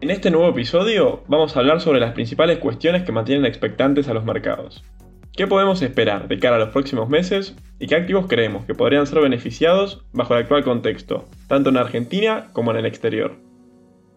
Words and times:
En 0.00 0.10
este 0.10 0.30
nuevo 0.30 0.48
episodio 0.48 1.24
vamos 1.28 1.54
a 1.54 1.60
hablar 1.60 1.82
sobre 1.82 2.00
las 2.00 2.14
principales 2.14 2.58
cuestiones 2.58 3.02
que 3.02 3.12
mantienen 3.12 3.44
expectantes 3.44 4.08
a 4.08 4.14
los 4.14 4.24
mercados. 4.24 4.82
¿Qué 5.34 5.46
podemos 5.46 5.82
esperar 5.82 6.26
de 6.26 6.38
cara 6.38 6.56
a 6.56 6.58
los 6.58 6.70
próximos 6.70 7.10
meses 7.10 7.54
y 7.78 7.86
qué 7.86 7.96
activos 7.96 8.26
creemos 8.26 8.64
que 8.64 8.74
podrían 8.74 9.06
ser 9.06 9.20
beneficiados 9.20 10.02
bajo 10.14 10.34
el 10.34 10.42
actual 10.42 10.64
contexto, 10.64 11.26
tanto 11.48 11.68
en 11.68 11.76
Argentina 11.76 12.48
como 12.54 12.70
en 12.70 12.78
el 12.78 12.86
exterior? 12.86 13.36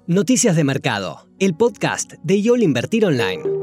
Noticias 0.07 0.55
de 0.55 0.63
Mercado, 0.63 1.27
el 1.39 1.53
podcast 1.53 2.13
de 2.23 2.41
YOL 2.41 2.63
Invertir 2.63 3.05
Online. 3.05 3.62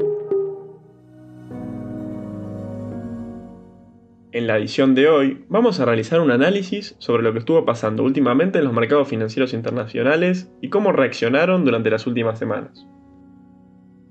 En 4.33 4.47
la 4.47 4.57
edición 4.57 4.95
de 4.95 5.09
hoy 5.09 5.43
vamos 5.49 5.81
a 5.81 5.85
realizar 5.85 6.21
un 6.21 6.31
análisis 6.31 6.95
sobre 6.99 7.21
lo 7.21 7.33
que 7.33 7.39
estuvo 7.39 7.65
pasando 7.65 8.03
últimamente 8.03 8.59
en 8.59 8.63
los 8.63 8.73
mercados 8.73 9.09
financieros 9.09 9.51
internacionales 9.51 10.49
y 10.61 10.69
cómo 10.69 10.93
reaccionaron 10.93 11.65
durante 11.65 11.89
las 11.89 12.07
últimas 12.07 12.39
semanas. 12.39 12.87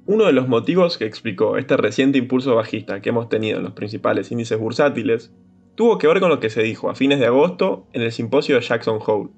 Uno 0.04 0.26
de 0.26 0.34
los 0.34 0.46
motivos 0.46 0.98
que 0.98 1.06
explicó 1.06 1.56
este 1.56 1.78
reciente 1.78 2.18
impulso 2.18 2.54
bajista 2.54 3.00
que 3.00 3.08
hemos 3.08 3.30
tenido 3.30 3.56
en 3.56 3.64
los 3.64 3.72
principales 3.72 4.30
índices 4.30 4.58
bursátiles 4.58 5.32
tuvo 5.74 5.96
que 5.96 6.06
ver 6.06 6.20
con 6.20 6.28
lo 6.28 6.38
que 6.38 6.50
se 6.50 6.62
dijo 6.62 6.90
a 6.90 6.94
fines 6.94 7.18
de 7.18 7.26
agosto 7.26 7.86
en 7.94 8.02
el 8.02 8.12
simposio 8.12 8.56
de 8.56 8.60
Jackson 8.60 8.98
Hole. 9.06 9.30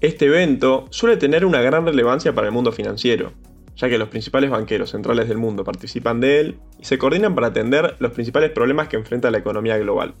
Este 0.00 0.26
evento 0.26 0.86
suele 0.90 1.16
tener 1.16 1.44
una 1.44 1.60
gran 1.60 1.84
relevancia 1.84 2.36
para 2.36 2.46
el 2.46 2.52
mundo 2.52 2.70
financiero, 2.70 3.32
ya 3.76 3.88
que 3.88 3.98
los 3.98 4.08
principales 4.08 4.50
banqueros 4.50 4.90
centrales 4.90 5.28
del 5.28 5.38
mundo 5.38 5.64
participan 5.64 6.20
de 6.20 6.40
él 6.40 6.58
y 6.78 6.84
se 6.84 6.98
coordinan 6.98 7.34
para 7.34 7.48
atender 7.48 7.96
los 7.98 8.12
principales 8.12 8.50
problemas 8.50 8.88
que 8.88 8.96
enfrenta 8.96 9.30
la 9.30 9.38
economía 9.38 9.76
global, 9.78 10.14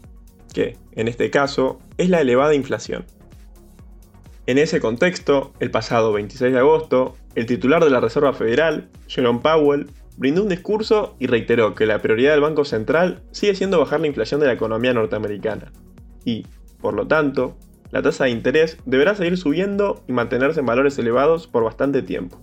que, 0.52 0.76
en 0.92 1.08
este 1.08 1.30
caso, 1.30 1.78
es 1.98 2.08
la 2.08 2.20
elevada 2.20 2.54
inflación. 2.54 3.04
En 4.46 4.58
ese 4.58 4.80
contexto, 4.80 5.52
el 5.60 5.70
pasado 5.70 6.12
26 6.12 6.52
de 6.52 6.58
agosto, 6.58 7.16
el 7.34 7.46
titular 7.46 7.82
de 7.82 7.90
la 7.90 8.00
Reserva 8.00 8.34
Federal, 8.34 8.90
Jerome 9.06 9.40
Powell, 9.40 9.88
brindó 10.16 10.42
un 10.42 10.48
discurso 10.48 11.16
y 11.18 11.26
reiteró 11.26 11.74
que 11.74 11.86
la 11.86 12.00
prioridad 12.00 12.32
del 12.32 12.40
Banco 12.40 12.64
Central 12.64 13.22
sigue 13.32 13.54
siendo 13.54 13.80
bajar 13.80 14.00
la 14.00 14.06
inflación 14.06 14.40
de 14.40 14.46
la 14.46 14.52
economía 14.52 14.92
norteamericana. 14.92 15.72
Y, 16.24 16.46
por 16.80 16.94
lo 16.94 17.06
tanto, 17.06 17.56
la 17.90 18.02
tasa 18.02 18.24
de 18.24 18.30
interés 18.30 18.76
deberá 18.84 19.14
seguir 19.14 19.38
subiendo 19.38 20.02
y 20.06 20.12
mantenerse 20.12 20.60
en 20.60 20.66
valores 20.66 20.98
elevados 20.98 21.46
por 21.46 21.64
bastante 21.64 22.02
tiempo. 22.02 22.40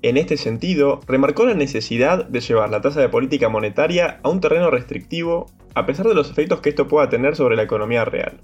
En 0.00 0.16
este 0.16 0.36
sentido, 0.36 1.00
remarcó 1.08 1.44
la 1.44 1.54
necesidad 1.54 2.24
de 2.24 2.40
llevar 2.40 2.70
la 2.70 2.80
tasa 2.80 3.00
de 3.00 3.08
política 3.08 3.48
monetaria 3.48 4.20
a 4.22 4.28
un 4.28 4.40
terreno 4.40 4.70
restrictivo 4.70 5.46
a 5.74 5.86
pesar 5.86 6.06
de 6.06 6.14
los 6.14 6.30
efectos 6.30 6.60
que 6.60 6.68
esto 6.68 6.86
pueda 6.86 7.08
tener 7.08 7.34
sobre 7.34 7.56
la 7.56 7.64
economía 7.64 8.04
real, 8.04 8.40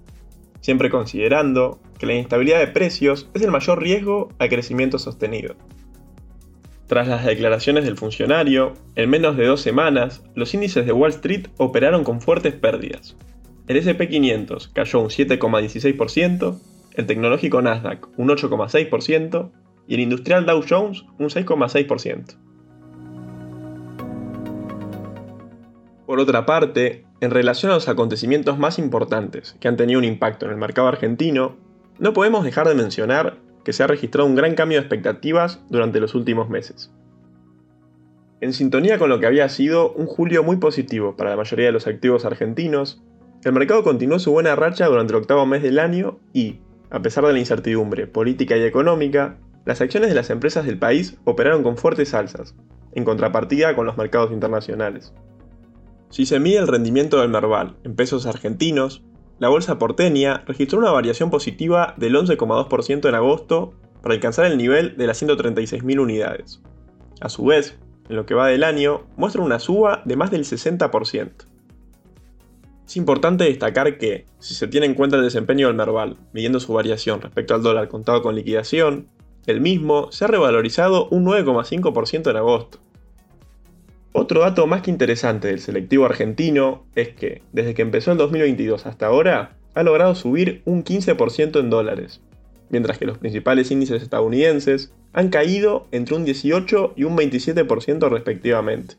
siempre 0.60 0.90
considerando 0.90 1.78
que 1.98 2.06
la 2.06 2.14
inestabilidad 2.14 2.58
de 2.58 2.66
precios 2.66 3.30
es 3.34 3.42
el 3.42 3.52
mayor 3.52 3.80
riesgo 3.80 4.30
al 4.38 4.48
crecimiento 4.48 4.98
sostenido. 4.98 5.54
Tras 6.88 7.06
las 7.08 7.24
declaraciones 7.24 7.84
del 7.84 7.96
funcionario, 7.96 8.74
en 8.96 9.08
menos 9.08 9.36
de 9.36 9.46
dos 9.46 9.60
semanas, 9.62 10.22
los 10.34 10.52
índices 10.54 10.84
de 10.86 10.92
Wall 10.92 11.10
Street 11.10 11.46
operaron 11.56 12.04
con 12.04 12.20
fuertes 12.20 12.54
pérdidas. 12.54 13.16
El 13.68 13.82
SP500 13.82 14.72
cayó 14.72 15.00
un 15.00 15.08
7,16%, 15.08 16.60
el 16.94 17.06
tecnológico 17.06 17.62
Nasdaq 17.62 18.08
un 18.18 18.28
8,6%, 18.28 19.50
y 19.86 19.94
el 19.94 20.00
industrial 20.00 20.46
Dow 20.46 20.62
Jones 20.68 21.04
un 21.18 21.28
6,6%. 21.28 22.36
Por 26.06 26.20
otra 26.20 26.46
parte, 26.46 27.04
en 27.20 27.30
relación 27.30 27.72
a 27.72 27.76
los 27.76 27.88
acontecimientos 27.88 28.58
más 28.58 28.78
importantes 28.78 29.56
que 29.60 29.68
han 29.68 29.76
tenido 29.76 29.98
un 29.98 30.04
impacto 30.04 30.46
en 30.46 30.52
el 30.52 30.58
mercado 30.58 30.88
argentino, 30.88 31.56
no 31.98 32.12
podemos 32.12 32.44
dejar 32.44 32.68
de 32.68 32.74
mencionar 32.74 33.38
que 33.64 33.72
se 33.72 33.82
ha 33.82 33.86
registrado 33.86 34.28
un 34.28 34.34
gran 34.34 34.54
cambio 34.54 34.78
de 34.78 34.82
expectativas 34.82 35.60
durante 35.70 36.00
los 36.00 36.14
últimos 36.14 36.50
meses. 36.50 36.92
En 38.40 38.52
sintonía 38.52 38.98
con 38.98 39.08
lo 39.08 39.20
que 39.20 39.26
había 39.26 39.48
sido 39.48 39.92
un 39.92 40.06
julio 40.06 40.42
muy 40.42 40.56
positivo 40.56 41.16
para 41.16 41.30
la 41.30 41.36
mayoría 41.36 41.66
de 41.66 41.72
los 41.72 41.86
activos 41.86 42.26
argentinos, 42.26 43.02
el 43.42 43.52
mercado 43.52 43.82
continuó 43.82 44.18
su 44.18 44.32
buena 44.32 44.54
racha 44.54 44.86
durante 44.86 45.14
el 45.14 45.20
octavo 45.20 45.46
mes 45.46 45.62
del 45.62 45.78
año 45.78 46.18
y, 46.34 46.60
a 46.90 47.00
pesar 47.00 47.24
de 47.24 47.32
la 47.32 47.38
incertidumbre 47.38 48.06
política 48.06 48.56
y 48.56 48.62
económica, 48.62 49.38
las 49.64 49.80
acciones 49.80 50.10
de 50.10 50.14
las 50.14 50.30
empresas 50.30 50.66
del 50.66 50.78
país 50.78 51.16
operaron 51.24 51.62
con 51.62 51.76
fuertes 51.76 52.14
alzas, 52.14 52.54
en 52.92 53.04
contrapartida 53.04 53.74
con 53.74 53.86
los 53.86 53.96
mercados 53.96 54.32
internacionales. 54.32 55.12
Si 56.10 56.26
se 56.26 56.38
mide 56.38 56.58
el 56.58 56.68
rendimiento 56.68 57.20
del 57.20 57.30
Merval 57.30 57.76
en 57.82 57.96
pesos 57.96 58.26
argentinos, 58.26 59.02
la 59.38 59.48
bolsa 59.48 59.78
porteña 59.78 60.44
registró 60.46 60.78
una 60.78 60.92
variación 60.92 61.30
positiva 61.30 61.94
del 61.96 62.14
11,2% 62.14 63.08
en 63.08 63.14
agosto 63.14 63.74
para 64.00 64.14
alcanzar 64.14 64.46
el 64.46 64.58
nivel 64.58 64.96
de 64.96 65.06
las 65.06 65.20
136.000 65.22 65.98
unidades. 65.98 66.62
A 67.20 67.28
su 67.28 67.46
vez, 67.46 67.78
en 68.08 68.16
lo 68.16 68.26
que 68.26 68.34
va 68.34 68.48
del 68.48 68.64
año, 68.64 69.06
muestra 69.16 69.42
una 69.42 69.58
suba 69.58 70.02
de 70.04 70.16
más 70.16 70.30
del 70.30 70.44
60%. 70.44 71.32
Es 72.86 72.96
importante 72.96 73.44
destacar 73.44 73.96
que, 73.96 74.26
si 74.38 74.54
se 74.54 74.68
tiene 74.68 74.86
en 74.86 74.94
cuenta 74.94 75.16
el 75.16 75.22
desempeño 75.22 75.68
del 75.68 75.76
Merval, 75.76 76.18
midiendo 76.32 76.60
su 76.60 76.74
variación 76.74 77.22
respecto 77.22 77.54
al 77.54 77.62
dólar 77.62 77.88
contado 77.88 78.22
con 78.22 78.34
liquidación, 78.34 79.08
el 79.46 79.60
mismo 79.60 80.10
se 80.12 80.24
ha 80.24 80.28
revalorizado 80.28 81.08
un 81.08 81.24
9,5% 81.24 82.30
en 82.30 82.36
agosto. 82.36 82.78
Otro 84.12 84.40
dato 84.40 84.66
más 84.66 84.82
que 84.82 84.90
interesante 84.90 85.48
del 85.48 85.60
selectivo 85.60 86.04
argentino 86.04 86.84
es 86.94 87.08
que, 87.08 87.42
desde 87.52 87.74
que 87.74 87.82
empezó 87.82 88.12
el 88.12 88.18
2022 88.18 88.86
hasta 88.86 89.06
ahora, 89.06 89.56
ha 89.74 89.82
logrado 89.82 90.14
subir 90.14 90.62
un 90.64 90.84
15% 90.84 91.58
en 91.58 91.68
dólares, 91.68 92.20
mientras 92.70 92.96
que 92.96 93.06
los 93.06 93.18
principales 93.18 93.70
índices 93.70 94.02
estadounidenses 94.02 94.92
han 95.12 95.30
caído 95.30 95.86
entre 95.90 96.14
un 96.14 96.24
18 96.24 96.94
y 96.96 97.04
un 97.04 97.16
27% 97.16 98.08
respectivamente. 98.08 98.94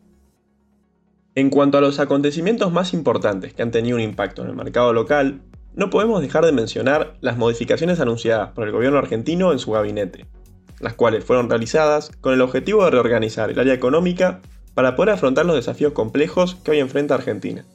En 1.34 1.50
cuanto 1.50 1.78
a 1.78 1.82
los 1.82 2.00
acontecimientos 2.00 2.72
más 2.72 2.94
importantes 2.94 3.54
que 3.54 3.62
han 3.62 3.72
tenido 3.72 3.98
un 3.98 4.04
impacto 4.04 4.42
en 4.42 4.50
el 4.50 4.56
mercado 4.56 4.94
local, 4.94 5.42
no 5.76 5.90
podemos 5.90 6.22
dejar 6.22 6.46
de 6.46 6.54
mencionar 6.54 7.18
las 7.20 7.38
modificaciones 7.38 8.00
anunciadas 8.00 8.52
por 8.52 8.66
el 8.66 8.72
gobierno 8.72 8.98
argentino 8.98 9.52
en 9.52 9.60
su 9.60 9.72
gabinete, 9.72 10.26
las 10.80 10.94
cuales 10.94 11.24
fueron 11.24 11.50
realizadas 11.50 12.12
con 12.22 12.34
el 12.34 12.42
objetivo 12.42 12.84
de 12.84 12.92
reorganizar 12.92 13.50
el 13.50 13.60
área 13.60 13.74
económica 13.74 14.42
para 14.74 14.96
poder 14.96 15.14
afrontar 15.14 15.46
los 15.46 15.56
desafíos 15.56 15.94
complejos 15.94 16.56
que 16.56 16.72
hoy 16.72 16.80
enfrenta 16.80 17.16
Argentina. 17.16 17.66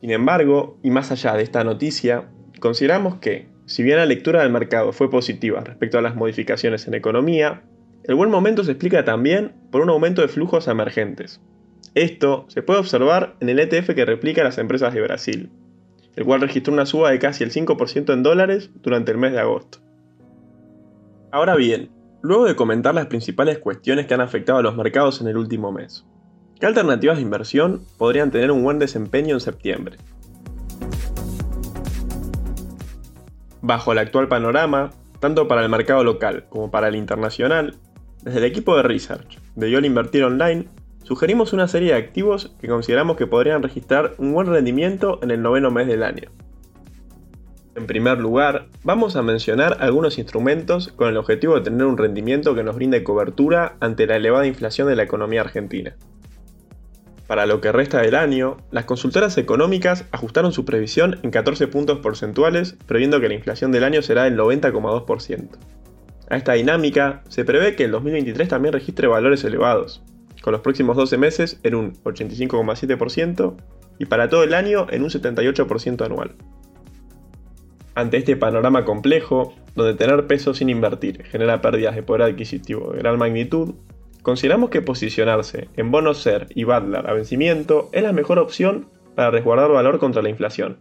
Sin 0.00 0.10
embargo, 0.10 0.78
y 0.82 0.90
más 0.90 1.10
allá 1.10 1.34
de 1.34 1.42
esta 1.42 1.64
noticia, 1.64 2.28
consideramos 2.60 3.16
que, 3.16 3.48
si 3.66 3.82
bien 3.82 3.96
la 3.96 4.06
lectura 4.06 4.42
del 4.42 4.52
mercado 4.52 4.92
fue 4.92 5.10
positiva 5.10 5.60
respecto 5.60 5.98
a 5.98 6.02
las 6.02 6.14
modificaciones 6.14 6.86
en 6.86 6.94
economía, 6.94 7.62
el 8.04 8.14
buen 8.14 8.30
momento 8.30 8.62
se 8.62 8.70
explica 8.72 9.04
también 9.04 9.52
por 9.72 9.80
un 9.80 9.90
aumento 9.90 10.22
de 10.22 10.28
flujos 10.28 10.68
emergentes. 10.68 11.40
Esto 11.94 12.44
se 12.48 12.62
puede 12.62 12.78
observar 12.78 13.34
en 13.40 13.48
el 13.48 13.58
ETF 13.58 13.94
que 13.94 14.04
replica 14.04 14.44
las 14.44 14.58
empresas 14.58 14.94
de 14.94 15.00
Brasil, 15.00 15.50
el 16.14 16.24
cual 16.24 16.40
registró 16.42 16.72
una 16.72 16.86
suba 16.86 17.10
de 17.10 17.18
casi 17.18 17.42
el 17.42 17.52
5% 17.52 18.12
en 18.12 18.22
dólares 18.22 18.70
durante 18.82 19.10
el 19.10 19.18
mes 19.18 19.32
de 19.32 19.40
agosto. 19.40 19.78
Ahora 21.32 21.56
bien, 21.56 21.90
luego 22.22 22.44
de 22.44 22.54
comentar 22.54 22.94
las 22.94 23.06
principales 23.06 23.58
cuestiones 23.58 24.06
que 24.06 24.14
han 24.14 24.20
afectado 24.20 24.58
a 24.58 24.62
los 24.62 24.76
mercados 24.76 25.20
en 25.20 25.26
el 25.26 25.36
último 25.36 25.72
mes, 25.72 26.06
¿qué 26.60 26.66
alternativas 26.66 27.16
de 27.16 27.22
inversión 27.22 27.82
podrían 27.98 28.30
tener 28.30 28.52
un 28.52 28.62
buen 28.62 28.78
desempeño 28.78 29.34
en 29.34 29.40
septiembre? 29.40 29.96
Bajo 33.60 33.90
el 33.90 33.98
actual 33.98 34.28
panorama, 34.28 34.90
tanto 35.18 35.48
para 35.48 35.62
el 35.62 35.68
mercado 35.68 36.04
local 36.04 36.46
como 36.48 36.70
para 36.70 36.88
el 36.88 36.94
internacional, 36.94 37.74
desde 38.22 38.38
el 38.38 38.44
equipo 38.44 38.76
de 38.76 38.84
research 38.84 39.40
de 39.56 39.70
YOL 39.70 39.84
Invertir 39.84 40.22
Online, 40.22 40.68
sugerimos 41.02 41.52
una 41.52 41.66
serie 41.66 41.92
de 41.92 41.98
activos 41.98 42.54
que 42.60 42.68
consideramos 42.68 43.16
que 43.16 43.26
podrían 43.26 43.62
registrar 43.62 44.14
un 44.18 44.32
buen 44.32 44.46
rendimiento 44.46 45.18
en 45.22 45.32
el 45.32 45.42
noveno 45.42 45.72
mes 45.72 45.88
del 45.88 46.04
año. 46.04 46.30
En 47.76 47.86
primer 47.86 48.18
lugar, 48.18 48.68
vamos 48.84 49.16
a 49.16 49.22
mencionar 49.22 49.76
algunos 49.80 50.16
instrumentos 50.16 50.88
con 50.88 51.08
el 51.08 51.18
objetivo 51.18 51.56
de 51.56 51.60
tener 51.60 51.86
un 51.86 51.98
rendimiento 51.98 52.54
que 52.54 52.64
nos 52.64 52.74
brinde 52.74 53.04
cobertura 53.04 53.76
ante 53.80 54.06
la 54.06 54.16
elevada 54.16 54.46
inflación 54.46 54.88
de 54.88 54.96
la 54.96 55.02
economía 55.02 55.42
argentina. 55.42 55.94
Para 57.26 57.44
lo 57.44 57.60
que 57.60 57.72
resta 57.72 58.00
del 58.00 58.14
año, 58.14 58.56
las 58.70 58.86
consultoras 58.86 59.36
económicas 59.36 60.06
ajustaron 60.10 60.52
su 60.52 60.64
previsión 60.64 61.20
en 61.22 61.30
14 61.30 61.68
puntos 61.68 61.98
porcentuales, 61.98 62.76
previendo 62.86 63.20
que 63.20 63.28
la 63.28 63.34
inflación 63.34 63.72
del 63.72 63.84
año 63.84 64.00
será 64.00 64.24
del 64.24 64.38
90,2%. 64.38 65.48
A 66.30 66.36
esta 66.38 66.54
dinámica, 66.54 67.24
se 67.28 67.44
prevé 67.44 67.76
que 67.76 67.84
el 67.84 67.90
2023 67.90 68.48
también 68.48 68.72
registre 68.72 69.06
valores 69.06 69.44
elevados, 69.44 70.02
con 70.40 70.52
los 70.52 70.62
próximos 70.62 70.96
12 70.96 71.18
meses 71.18 71.60
en 71.62 71.74
un 71.74 71.92
85,7% 72.04 73.54
y 73.98 74.06
para 74.06 74.30
todo 74.30 74.44
el 74.44 74.54
año 74.54 74.86
en 74.88 75.02
un 75.02 75.10
78% 75.10 76.06
anual. 76.06 76.36
Ante 77.96 78.18
este 78.18 78.36
panorama 78.36 78.84
complejo, 78.84 79.54
donde 79.74 79.94
tener 79.94 80.26
peso 80.26 80.52
sin 80.52 80.68
invertir 80.68 81.24
genera 81.24 81.62
pérdidas 81.62 81.94
de 81.94 82.02
poder 82.02 82.24
adquisitivo 82.24 82.92
de 82.92 82.98
gran 82.98 83.18
magnitud, 83.18 83.74
consideramos 84.20 84.68
que 84.68 84.82
posicionarse 84.82 85.70
en 85.78 85.90
bonos 85.90 86.18
SER 86.18 86.46
y 86.54 86.64
Badler 86.64 87.08
a 87.08 87.14
vencimiento 87.14 87.88
es 87.92 88.02
la 88.02 88.12
mejor 88.12 88.38
opción 88.38 88.86
para 89.14 89.30
resguardar 89.30 89.70
valor 89.70 89.98
contra 89.98 90.20
la 90.20 90.28
inflación, 90.28 90.76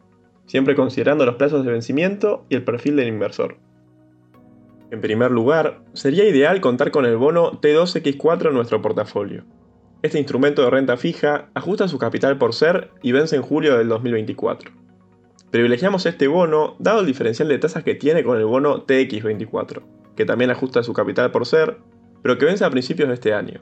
siempre 0.45 0.75
considerando 0.75 1.25
los 1.25 1.35
plazos 1.35 1.63
de 1.63 1.71
vencimiento 1.71 2.45
y 2.49 2.55
el 2.55 2.65
perfil 2.65 2.97
del 2.97 3.07
inversor. 3.07 3.55
En 4.91 4.99
primer 4.99 5.31
lugar, 5.31 5.83
sería 5.93 6.27
ideal 6.27 6.59
contar 6.59 6.91
con 6.91 7.05
el 7.05 7.15
bono 7.15 7.61
T2X4 7.61 8.49
en 8.49 8.55
nuestro 8.55 8.81
portafolio. 8.81 9.45
Este 10.01 10.19
instrumento 10.19 10.63
de 10.63 10.69
renta 10.69 10.97
fija 10.97 11.47
ajusta 11.53 11.87
su 11.87 11.97
capital 11.97 12.37
por 12.37 12.53
ser 12.53 12.91
y 13.01 13.13
vence 13.13 13.37
en 13.37 13.41
julio 13.41 13.77
del 13.77 13.87
2024. 13.87 14.84
Privilegiamos 15.55 16.05
este 16.05 16.27
bono 16.27 16.75
dado 16.79 16.99
el 16.99 17.05
diferencial 17.05 17.47
de 17.47 17.57
tasas 17.57 17.85
que 17.85 17.95
tiene 17.95 18.25
con 18.25 18.37
el 18.37 18.43
bono 18.43 18.85
TX24, 18.85 19.83
que 20.13 20.25
también 20.25 20.51
ajusta 20.51 20.83
su 20.83 20.91
capital 20.91 21.31
por 21.31 21.45
ser, 21.45 21.77
pero 22.21 22.37
que 22.37 22.43
vence 22.43 22.65
a 22.65 22.69
principios 22.69 23.07
de 23.07 23.13
este 23.13 23.33
año. 23.33 23.61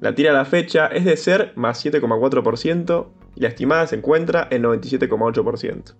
La 0.00 0.16
tira 0.16 0.32
a 0.32 0.34
la 0.34 0.44
fecha 0.44 0.88
es 0.88 1.04
de 1.04 1.16
ser 1.16 1.52
más 1.54 1.86
7,4% 1.86 3.06
y 3.36 3.40
la 3.40 3.46
estimada 3.46 3.86
se 3.86 3.94
encuentra 3.94 4.48
en 4.50 4.64
97,8%. 4.64 5.94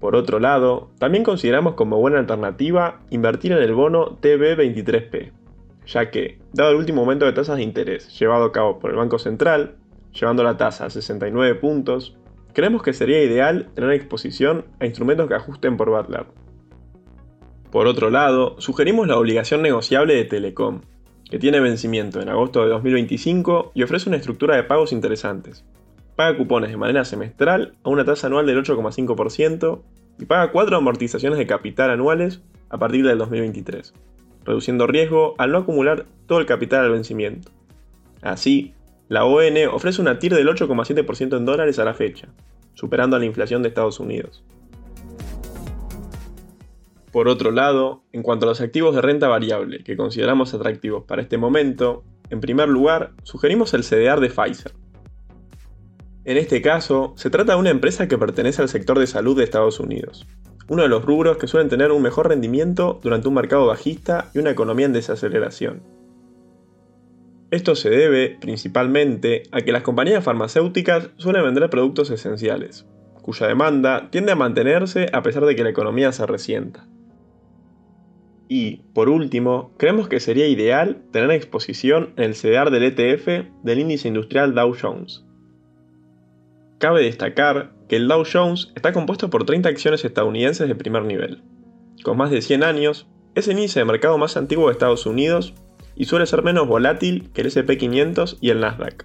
Por 0.00 0.16
otro 0.16 0.40
lado, 0.40 0.90
también 0.98 1.22
consideramos 1.22 1.74
como 1.74 2.00
buena 2.00 2.18
alternativa 2.18 3.02
invertir 3.10 3.52
en 3.52 3.62
el 3.62 3.72
bono 3.72 4.18
TB23P, 4.20 5.30
ya 5.86 6.10
que, 6.10 6.40
dado 6.52 6.72
el 6.72 6.78
último 6.78 7.02
aumento 7.02 7.24
de 7.24 7.34
tasas 7.34 7.56
de 7.58 7.62
interés 7.62 8.18
llevado 8.18 8.46
a 8.46 8.52
cabo 8.52 8.80
por 8.80 8.90
el 8.90 8.96
Banco 8.96 9.20
Central, 9.20 9.76
llevando 10.12 10.42
la 10.42 10.56
tasa 10.56 10.86
a 10.86 10.90
69 10.90 11.54
puntos, 11.54 12.16
creemos 12.56 12.82
que 12.82 12.94
sería 12.94 13.22
ideal 13.22 13.68
tener 13.74 13.90
exposición 13.90 14.64
a 14.80 14.86
instrumentos 14.86 15.28
que 15.28 15.34
ajusten 15.34 15.76
por 15.76 15.90
Butler. 15.90 16.24
Por 17.70 17.86
otro 17.86 18.08
lado, 18.08 18.58
sugerimos 18.62 19.06
la 19.06 19.18
obligación 19.18 19.60
negociable 19.60 20.14
de 20.14 20.24
Telecom, 20.24 20.80
que 21.30 21.38
tiene 21.38 21.60
vencimiento 21.60 22.18
en 22.22 22.30
agosto 22.30 22.62
de 22.62 22.70
2025 22.70 23.72
y 23.74 23.82
ofrece 23.82 24.08
una 24.08 24.16
estructura 24.16 24.56
de 24.56 24.62
pagos 24.64 24.92
interesantes, 24.92 25.66
paga 26.16 26.38
cupones 26.38 26.70
de 26.70 26.78
manera 26.78 27.04
semestral 27.04 27.74
a 27.84 27.90
una 27.90 28.06
tasa 28.06 28.28
anual 28.28 28.46
del 28.46 28.64
8,5% 28.64 29.82
y 30.18 30.24
paga 30.24 30.50
cuatro 30.50 30.78
amortizaciones 30.78 31.38
de 31.38 31.46
capital 31.46 31.90
anuales 31.90 32.40
a 32.70 32.78
partir 32.78 33.06
del 33.06 33.18
2023, 33.18 33.92
reduciendo 34.46 34.86
riesgo 34.86 35.34
al 35.36 35.52
no 35.52 35.58
acumular 35.58 36.06
todo 36.24 36.38
el 36.38 36.46
capital 36.46 36.86
al 36.86 36.92
vencimiento. 36.92 37.50
Así, 38.22 38.72
la 39.08 39.24
ON 39.24 39.56
ofrece 39.72 40.00
una 40.00 40.18
TIR 40.18 40.34
del 40.34 40.48
8,7% 40.48 41.36
en 41.36 41.44
dólares 41.44 41.78
a 41.78 41.84
la 41.84 41.94
fecha, 41.94 42.28
superando 42.74 43.16
a 43.16 43.18
la 43.18 43.26
inflación 43.26 43.62
de 43.62 43.68
Estados 43.68 44.00
Unidos. 44.00 44.44
Por 47.12 47.28
otro 47.28 47.50
lado, 47.50 48.02
en 48.12 48.22
cuanto 48.22 48.46
a 48.46 48.48
los 48.48 48.60
activos 48.60 48.94
de 48.94 49.02
renta 49.02 49.28
variable 49.28 49.82
que 49.84 49.96
consideramos 49.96 50.52
atractivos 50.52 51.04
para 51.04 51.22
este 51.22 51.38
momento, 51.38 52.04
en 52.30 52.40
primer 52.40 52.68
lugar, 52.68 53.12
sugerimos 53.22 53.72
el 53.74 53.84
CDR 53.84 54.20
de 54.20 54.28
Pfizer, 54.28 54.72
en 56.26 56.38
este 56.38 56.60
caso, 56.60 57.14
se 57.16 57.30
trata 57.30 57.52
de 57.52 57.60
una 57.60 57.70
empresa 57.70 58.08
que 58.08 58.18
pertenece 58.18 58.60
al 58.60 58.68
sector 58.68 58.98
de 58.98 59.06
salud 59.06 59.38
de 59.38 59.44
Estados 59.44 59.78
Unidos, 59.78 60.26
uno 60.66 60.82
de 60.82 60.88
los 60.88 61.04
rubros 61.04 61.36
que 61.36 61.46
suelen 61.46 61.68
tener 61.68 61.92
un 61.92 62.02
mejor 62.02 62.28
rendimiento 62.28 62.98
durante 63.00 63.28
un 63.28 63.34
mercado 63.34 63.66
bajista 63.66 64.28
y 64.34 64.40
una 64.40 64.50
economía 64.50 64.86
en 64.86 64.92
desaceleración. 64.92 65.84
Esto 67.50 67.74
se 67.76 67.90
debe, 67.90 68.36
principalmente, 68.40 69.44
a 69.52 69.60
que 69.60 69.72
las 69.72 69.82
compañías 69.82 70.24
farmacéuticas 70.24 71.10
suelen 71.16 71.44
vender 71.44 71.70
productos 71.70 72.10
esenciales, 72.10 72.86
cuya 73.22 73.46
demanda 73.46 74.10
tiende 74.10 74.32
a 74.32 74.36
mantenerse 74.36 75.08
a 75.12 75.22
pesar 75.22 75.44
de 75.46 75.54
que 75.54 75.64
la 75.64 75.70
economía 75.70 76.12
se 76.12 76.26
resienta. 76.26 76.86
Y, 78.48 78.82
por 78.94 79.08
último, 79.08 79.72
creemos 79.76 80.08
que 80.08 80.20
sería 80.20 80.46
ideal 80.46 81.02
tener 81.12 81.30
exposición 81.30 82.12
en 82.16 82.24
el 82.24 82.34
CDR 82.34 82.70
del 82.70 82.84
ETF 82.84 83.48
del 83.62 83.78
índice 83.78 84.08
industrial 84.08 84.54
Dow 84.54 84.74
Jones, 84.80 85.26
Cabe 86.78 87.02
destacar 87.02 87.72
que 87.88 87.96
el 87.96 88.06
Dow 88.06 88.24
Jones 88.30 88.70
está 88.74 88.92
compuesto 88.92 89.30
por 89.30 89.46
30 89.46 89.66
acciones 89.66 90.04
estadounidenses 90.04 90.68
de 90.68 90.74
primer 90.74 91.04
nivel. 91.04 91.42
Con 92.02 92.18
más 92.18 92.30
de 92.30 92.42
100 92.42 92.64
años, 92.64 93.06
es 93.34 93.48
el 93.48 93.54
índice 93.54 93.80
de 93.80 93.86
mercado 93.86 94.18
más 94.18 94.36
antiguo 94.36 94.66
de 94.66 94.72
Estados 94.72 95.06
Unidos 95.06 95.54
y 95.96 96.04
suele 96.04 96.26
ser 96.26 96.42
menos 96.42 96.68
volátil 96.68 97.30
que 97.32 97.40
el 97.40 97.48
SP500 97.48 98.38
y 98.40 98.50
el 98.50 98.60
Nasdaq. 98.60 99.04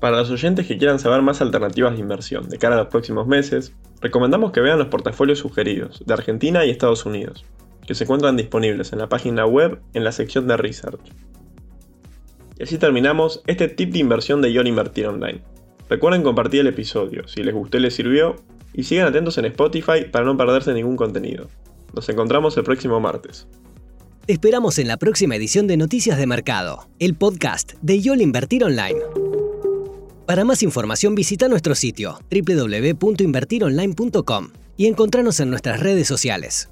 Para 0.00 0.18
los 0.18 0.30
oyentes 0.30 0.66
que 0.66 0.76
quieran 0.76 0.98
saber 0.98 1.22
más 1.22 1.40
alternativas 1.40 1.94
de 1.94 2.00
inversión 2.00 2.48
de 2.48 2.58
cara 2.58 2.74
a 2.74 2.78
los 2.78 2.88
próximos 2.88 3.26
meses, 3.26 3.72
recomendamos 4.00 4.52
que 4.52 4.60
vean 4.60 4.78
los 4.78 4.88
portafolios 4.88 5.38
sugeridos 5.38 6.02
de 6.04 6.12
Argentina 6.12 6.64
y 6.64 6.70
Estados 6.70 7.06
Unidos, 7.06 7.44
que 7.86 7.94
se 7.94 8.04
encuentran 8.04 8.36
disponibles 8.36 8.92
en 8.92 8.98
la 8.98 9.08
página 9.08 9.46
web 9.46 9.80
en 9.94 10.04
la 10.04 10.12
sección 10.12 10.46
de 10.46 10.56
Research. 10.58 11.00
Y 12.58 12.62
así 12.62 12.78
terminamos 12.78 13.42
este 13.46 13.68
tip 13.68 13.92
de 13.92 13.98
inversión 13.98 14.42
de 14.42 14.52
Yon 14.52 14.66
Invertir 14.66 15.06
Online. 15.06 15.42
Recuerden 15.88 16.22
compartir 16.22 16.60
el 16.60 16.66
episodio 16.66 17.26
si 17.28 17.42
les 17.42 17.54
gustó 17.54 17.78
y 17.78 17.80
les 17.80 17.94
sirvió, 17.94 18.36
y 18.72 18.82
sigan 18.82 19.06
atentos 19.06 19.38
en 19.38 19.46
Spotify 19.46 20.04
para 20.10 20.26
no 20.26 20.36
perderse 20.36 20.74
ningún 20.74 20.96
contenido. 20.96 21.48
Nos 21.96 22.08
encontramos 22.10 22.56
el 22.58 22.62
próximo 22.62 23.00
martes. 23.00 23.48
Te 24.26 24.34
esperamos 24.34 24.78
en 24.78 24.86
la 24.86 24.98
próxima 24.98 25.34
edición 25.34 25.66
de 25.66 25.78
Noticias 25.78 26.18
de 26.18 26.26
Mercado, 26.26 26.86
el 26.98 27.14
podcast 27.14 27.72
de 27.80 28.02
YOL 28.02 28.20
Invertir 28.20 28.64
Online. 28.64 29.00
Para 30.26 30.44
más 30.44 30.62
información 30.62 31.14
visita 31.14 31.48
nuestro 31.48 31.74
sitio 31.74 32.18
www.invertironline.com 32.30 34.48
y 34.76 34.86
encontrarnos 34.86 35.40
en 35.40 35.48
nuestras 35.48 35.80
redes 35.80 36.06
sociales. 36.06 36.68